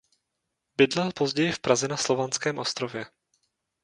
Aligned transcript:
Bydlel 0.77 1.11
později 1.13 1.51
v 1.51 1.59
Praze 1.59 1.87
na 1.87 1.97
Slovanském 1.97 2.57
ostrově. 2.59 3.05